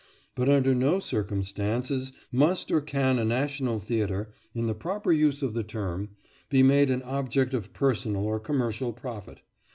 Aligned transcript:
But 0.33 0.49
under 0.49 0.73
no 0.73 0.97
circumstances 0.99 2.11
must 2.31 2.71
or 2.71 2.81
can 2.81 3.19
a 3.19 3.23
national 3.23 3.79
theatre, 3.79 4.33
in 4.55 4.65
the 4.65 4.73
proper 4.73 5.11
use 5.11 5.43
of 5.43 5.53
the 5.53 5.61
term, 5.63 6.09
be 6.49 6.63
made 6.63 6.89
an 6.89 7.03
object 7.03 7.53
of 7.53 7.71
personal 7.71 8.25
or 8.25 8.39
commercial 8.39 8.93
profit. 8.93 9.41